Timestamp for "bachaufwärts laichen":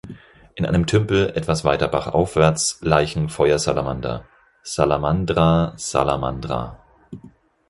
1.87-3.29